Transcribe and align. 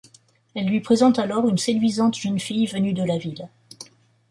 Elle 0.55 0.65
lui 0.67 0.79
présente 0.79 1.19
alors 1.19 1.47
une 1.47 1.59
séduisante 1.59 2.17
jeune 2.17 2.39
fille 2.39 2.65
venue 2.65 2.93
de 2.93 3.03
la 3.03 3.19
ville. 3.19 3.49